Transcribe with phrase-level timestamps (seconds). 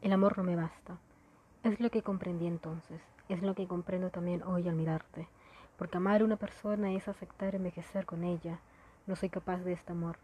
[0.00, 0.96] El amor no me basta.
[1.64, 5.26] Es lo que comprendí entonces, es lo que comprendo también hoy al mirarte,
[5.76, 8.60] porque amar a una persona es aceptar envejecer con ella.
[9.08, 10.18] No soy capaz de este amor.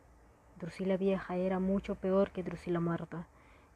[0.61, 3.27] Drusila vieja era mucho peor que Drusila muerta.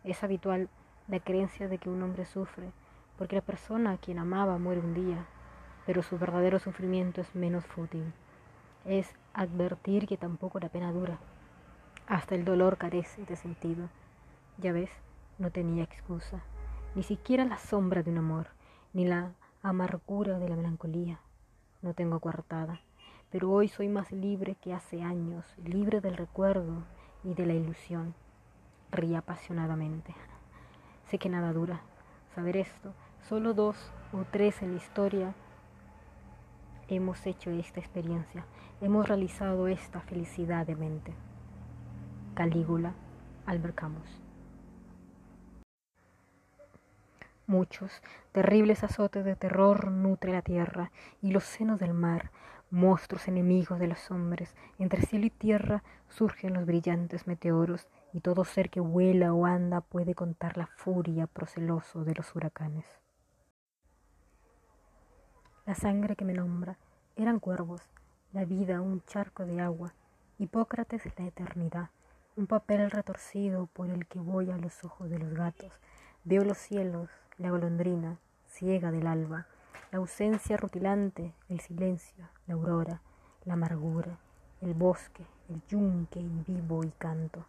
[0.04, 0.68] Es habitual
[1.08, 2.70] la creencia de que un hombre sufre,
[3.18, 5.26] porque la persona a quien amaba muere un día,
[5.84, 8.12] pero su verdadero sufrimiento es menos fútil.
[8.84, 11.18] Es advertir que tampoco la pena dura.
[12.06, 13.88] Hasta el dolor carece de sentido.
[14.58, 14.90] Ya ves,
[15.38, 16.42] no tenía excusa,
[16.94, 18.48] ni siquiera la sombra de un amor,
[18.92, 21.20] ni la amargura de la melancolía.
[21.82, 22.80] No tengo coartada,
[23.30, 26.84] pero hoy soy más libre que hace años, libre del recuerdo
[27.22, 28.14] y de la ilusión.
[28.90, 30.14] Rí apasionadamente.
[31.08, 31.82] Sé que nada dura.
[32.34, 32.92] Saber esto,
[33.28, 35.34] solo dos o tres en la historia
[36.88, 38.44] hemos hecho esta experiencia,
[38.80, 41.12] hemos realizado esta felicidad de mente.
[42.34, 42.94] Calígula,
[43.46, 44.27] Albert Camus.
[47.48, 52.30] Muchos terribles azotes de terror nutre la tierra y los senos del mar,
[52.70, 54.54] monstruos enemigos de los hombres.
[54.78, 59.80] Entre cielo y tierra surgen los brillantes meteoros y todo ser que vuela o anda
[59.80, 62.84] puede contar la furia proceloso de los huracanes.
[65.64, 66.76] La sangre que me nombra
[67.16, 67.80] eran cuervos,
[68.34, 69.94] la vida un charco de agua,
[70.38, 71.88] Hipócrates la eternidad,
[72.36, 75.72] un papel retorcido por el que voy a los ojos de los gatos.
[76.28, 79.46] Veo los cielos, la golondrina, ciega del alba,
[79.90, 83.00] la ausencia rutilante, el silencio, la aurora,
[83.46, 84.18] la amargura,
[84.60, 87.46] el bosque, el yunque y vivo y canto,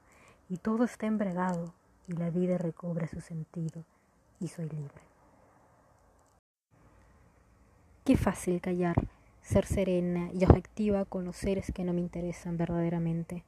[0.47, 1.73] y todo está embregado
[2.07, 3.83] y la vida recobra su sentido
[4.39, 5.02] y soy libre.
[8.05, 8.95] Qué fácil callar,
[9.41, 13.44] ser serena y objetiva con los seres que no me interesan verdaderamente,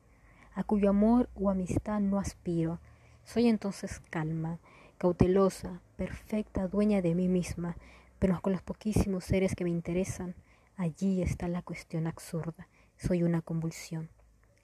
[0.55, 2.79] a cuyo amor o amistad no aspiro.
[3.23, 4.59] Soy entonces calma,
[5.01, 7.75] cautelosa, perfecta, dueña de mí misma,
[8.19, 10.35] pero con los poquísimos seres que me interesan,
[10.77, 12.67] allí está la cuestión absurda.
[12.97, 14.11] Soy una convulsión.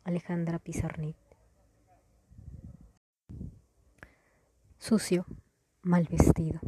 [0.03, 1.16] Alejandra Pizarnik.
[4.78, 5.25] Sucio,
[5.81, 6.59] mal vestido.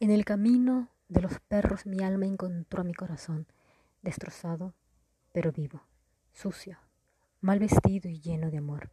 [0.00, 3.46] En el camino de los perros mi alma encontró a mi corazón,
[4.00, 4.72] destrozado,
[5.34, 5.82] pero vivo,
[6.32, 6.78] sucio,
[7.42, 8.88] mal vestido y lleno de amor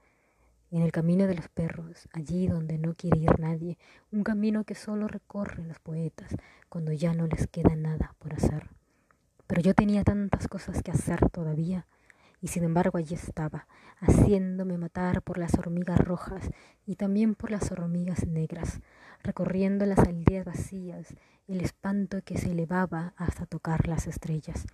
[0.78, 3.78] en el camino de los perros, allí donde no quiere ir nadie,
[4.12, 6.36] un camino que solo recorren los poetas
[6.68, 8.72] cuando ya no les queda nada por hacer.
[9.46, 11.86] Pero yo tenía tantas cosas que hacer todavía,
[12.42, 13.68] y sin embargo allí estaba,
[14.00, 16.50] haciéndome matar por las hormigas rojas
[16.88, 18.82] y también por las hormigas negras,
[19.22, 21.14] recorriendo las aldeas vacías,
[21.48, 24.66] el espanto que se elevaba hasta tocar las estrellas.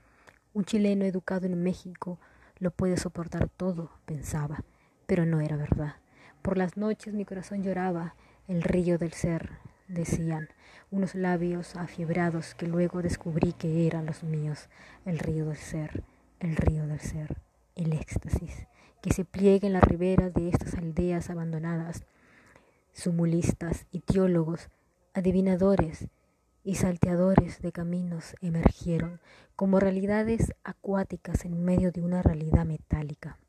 [0.53, 2.19] Un chileno educado en México
[2.57, 4.63] lo puede soportar todo, pensaba
[5.09, 5.95] pero no era verdad.
[6.43, 8.13] Por las noches mi corazón lloraba,
[8.47, 9.49] el río del ser,
[9.87, 10.49] decían,
[10.91, 14.69] unos labios afiebrados que luego descubrí que eran los míos,
[15.05, 16.03] el río del ser,
[16.39, 17.41] el río del ser,
[17.75, 18.67] el éxtasis,
[19.01, 22.03] que se pliega en la ribera de estas aldeas abandonadas,
[22.93, 24.69] sumulistas y teólogos,
[25.15, 26.05] adivinadores
[26.63, 29.19] y salteadores de caminos emergieron
[29.55, 33.39] como realidades acuáticas en medio de una realidad metálica.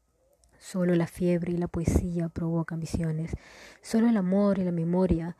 [0.60, 3.32] Solo la fiebre y la poesía provocan visiones.
[3.80, 5.38] Solo el amor y la memoria,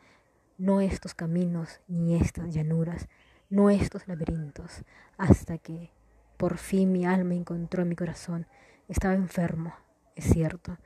[0.57, 3.07] no estos caminos ni estas llanuras,
[3.47, 4.83] no estos laberintos,
[5.19, 5.91] hasta que
[6.37, 8.47] por fin mi alma encontró mi corazón.
[8.87, 9.75] Estaba enfermo,
[10.15, 10.79] es cierto,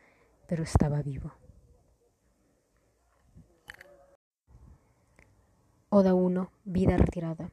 [0.47, 1.31] pero estaba vivo.
[5.87, 7.51] Oda 1, vida retirada.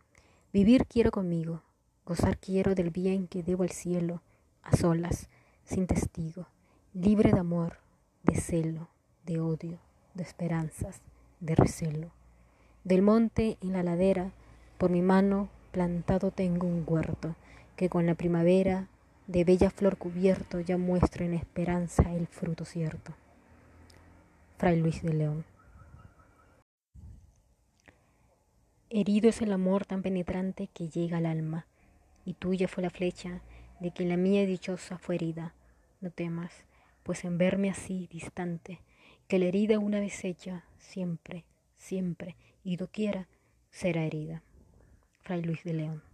[0.53, 1.63] Vivir quiero conmigo,
[2.05, 4.21] gozar quiero del bien que debo al cielo,
[4.65, 5.29] a solas,
[5.65, 6.49] sin testigo
[6.95, 7.79] libre de amor,
[8.23, 8.91] de celo,
[9.25, 9.79] de odio,
[10.13, 11.01] de esperanzas,
[11.41, 12.11] de recelo.
[12.85, 14.33] Del monte en la ladera,
[14.77, 17.35] por mi mano plantado tengo un huerto,
[17.77, 18.89] que con la primavera,
[19.27, 23.15] de bella flor cubierto, ya muestra en esperanza el fruto cierto.
[24.59, 25.45] Fray Luis de León.
[28.91, 31.65] Herido es el amor tan penetrante que llega al alma,
[32.27, 33.41] y tuya fue la flecha
[33.81, 35.55] de que la mía dichosa fue herida.
[36.03, 36.67] No temas,
[37.03, 38.81] pues en verme así distante,
[39.29, 41.45] que la herida una vez hecha, siempre,
[41.77, 43.29] siempre y doquiera
[43.71, 44.43] será herida.
[45.23, 46.12] Fray Luis de León.